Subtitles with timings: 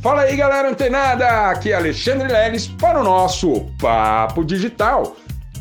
[0.00, 1.50] Fala aí, galera antenada!
[1.50, 5.16] Aqui é Alexandre Leles para o nosso Papo Digital.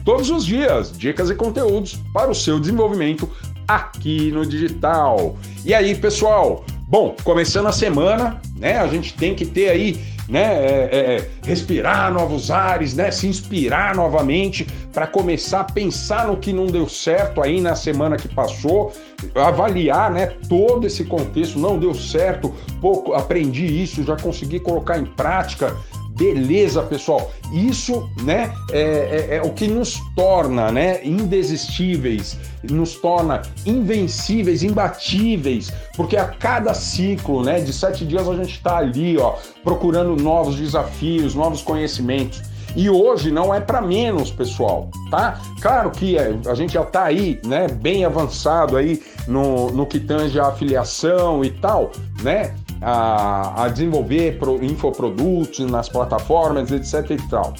[0.06, 3.28] Todos os dias, dicas e conteúdos para o seu desenvolvimento
[3.68, 5.36] aqui no digital.
[5.66, 6.64] E aí, pessoal?
[6.88, 8.78] Bom, começando a semana, né?
[8.78, 13.28] A gente tem que ter aí né, é, é, é, respirar novos ares, né, se
[13.28, 18.28] inspirar novamente para começar a pensar no que não deu certo aí na semana que
[18.28, 18.92] passou,
[19.34, 25.06] avaliar, né, todo esse contexto, não deu certo, pouco aprendi isso, já consegui colocar em
[25.06, 25.76] prática,
[26.18, 27.32] Beleza, pessoal.
[27.54, 35.72] Isso, né, é, é, é, o que nos torna, né, indesistíveis, nos torna invencíveis, imbatíveis,
[35.96, 40.56] porque a cada ciclo, né, de sete dias a gente está ali, ó, procurando novos
[40.56, 42.42] desafios, novos conhecimentos.
[42.76, 45.40] E hoje não é para menos, pessoal, tá?
[45.62, 50.00] Claro que é, a gente já está aí, né, bem avançado aí no, no que
[50.00, 52.54] tange a afiliação e tal, né?
[52.82, 57.54] A, a desenvolver pro, infoprodutos nas plataformas, etc e tal.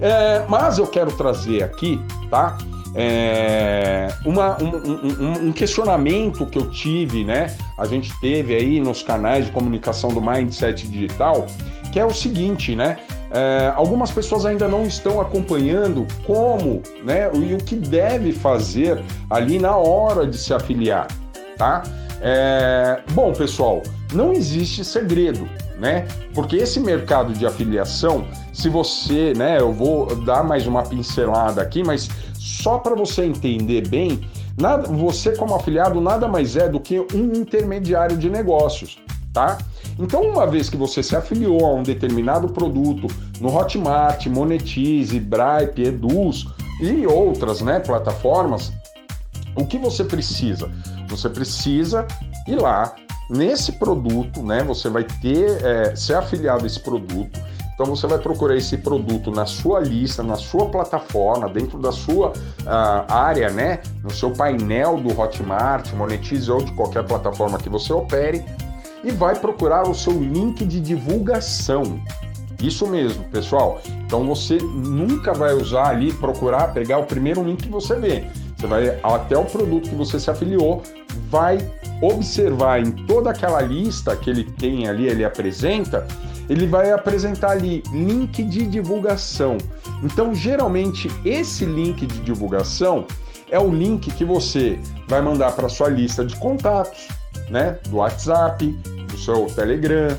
[0.00, 2.56] É, mas eu quero trazer aqui, tá?
[2.94, 7.54] É, uma, um, um, um, questionamento que eu tive, né?
[7.76, 11.46] A gente teve aí nos canais de comunicação do Mindset Digital,
[11.92, 12.98] que é o seguinte, né?
[13.30, 17.30] É, algumas pessoas ainda não estão acompanhando como, né?
[17.34, 21.08] E o que deve fazer ali na hora de se afiliar,
[21.56, 21.82] tá?
[22.20, 26.06] É, bom, pessoal, não existe segredo, né?
[26.34, 31.82] Porque esse mercado de afiliação, se você, né, eu vou dar mais uma pincelada aqui,
[31.84, 34.20] mas só para você entender bem,
[34.58, 38.98] nada, você como afiliado nada mais é do que um intermediário de negócios,
[39.32, 39.58] tá?
[39.98, 43.08] Então, uma vez que você se afiliou a um determinado produto
[43.40, 46.46] no Hotmart, Monetize, Bripe, Eduz
[46.80, 48.72] e outras, né, plataformas,
[49.56, 50.70] o que você precisa?
[51.08, 52.06] Você precisa
[52.46, 52.94] ir lá
[53.28, 54.62] nesse produto, né?
[54.64, 57.40] Você vai ter é, ser afiliado a esse produto.
[57.78, 62.30] Então você vai procurar esse produto na sua lista, na sua plataforma, dentro da sua
[62.30, 63.78] uh, área, né?
[64.02, 68.44] No seu painel do Hotmart, Monetize ou de qualquer plataforma que você opere
[69.04, 72.00] e vai procurar o seu link de divulgação.
[72.60, 73.80] Isso mesmo, pessoal.
[74.04, 78.26] Então você nunca vai usar ali, procurar, pegar o primeiro link que você vê.
[78.58, 80.82] Você vai até o produto que você se afiliou,
[81.30, 81.58] vai
[82.02, 86.04] observar em toda aquela lista que ele tem ali, ele apresenta,
[86.48, 89.58] ele vai apresentar ali link de divulgação.
[90.02, 93.06] Então, geralmente, esse link de divulgação
[93.48, 94.76] é o link que você
[95.06, 97.06] vai mandar para sua lista de contatos,
[97.48, 97.78] né?
[97.88, 100.18] Do WhatsApp, do seu Telegram,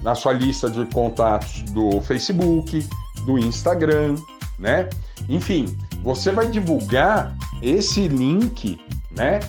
[0.00, 2.86] na sua lista de contatos do Facebook,
[3.26, 4.14] do Instagram,
[4.60, 4.88] né?
[5.28, 8.78] Enfim, você vai divulgar esse link,
[9.10, 9.40] né?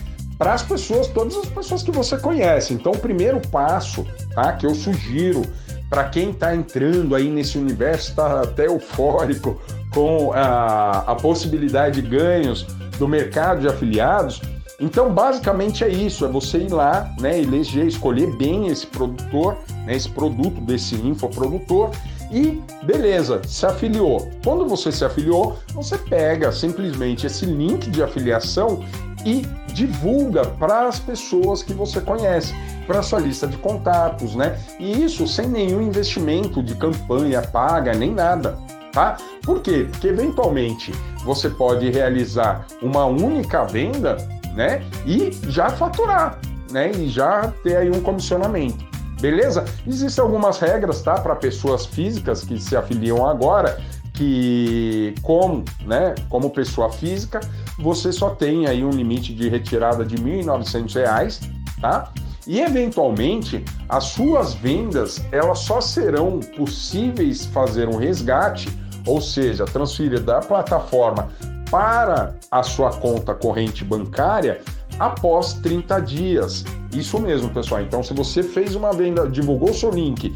[0.42, 2.74] para as pessoas, todas as pessoas que você conhece.
[2.74, 5.42] Então, o primeiro passo, tá, que eu sugiro
[5.88, 9.60] para quem está entrando aí nesse universo, está até eufórico
[9.94, 12.64] com a, a possibilidade de ganhos
[12.98, 14.42] do mercado de afiliados.
[14.80, 19.94] Então, basicamente é isso: é você ir lá, né, eleger, escolher bem esse produtor, né,
[19.94, 21.92] esse produto desse infoprodutor
[22.32, 24.30] e beleza, se afiliou.
[24.42, 28.82] Quando você se afiliou, você pega simplesmente esse link de afiliação
[29.24, 32.54] e divulga para as pessoas que você conhece,
[32.86, 34.58] para sua lista de contatos, né?
[34.80, 38.58] E isso sem nenhum investimento de campanha paga nem nada,
[38.92, 39.16] tá?
[39.42, 39.86] Por quê?
[39.90, 40.92] Porque eventualmente
[41.24, 44.16] você pode realizar uma única venda,
[44.54, 44.82] né?
[45.06, 46.38] E já faturar,
[46.70, 46.90] né?
[46.92, 48.91] E já ter aí um comissionamento.
[49.22, 49.64] Beleza?
[49.86, 53.80] Existem algumas regras, tá, para pessoas físicas que se afiliam agora,
[54.12, 57.38] que como, né, como pessoa física,
[57.78, 61.38] você só tem aí um limite de retirada de R$ 1.900,
[61.80, 62.12] tá?
[62.48, 70.20] E eventualmente as suas vendas elas só serão possíveis fazer um resgate, ou seja, transferir
[70.20, 71.28] da plataforma
[71.70, 74.60] para a sua conta corrente bancária
[74.98, 76.64] após 30 dias.
[76.92, 77.80] Isso mesmo, pessoal.
[77.82, 80.34] Então, se você fez uma venda, divulgou seu link,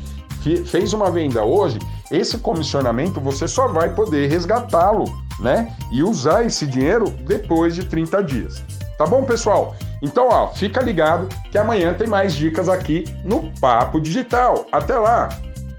[0.67, 1.79] fez uma venda hoje,
[2.11, 5.05] esse comissionamento você só vai poder resgatá-lo,
[5.41, 5.75] né?
[5.93, 8.65] E usar esse dinheiro depois de 30 dias.
[8.97, 9.77] Tá bom, pessoal?
[10.01, 14.67] Então, ó, fica ligado que amanhã tem mais dicas aqui no Papo Digital.
[14.73, 15.29] Até lá!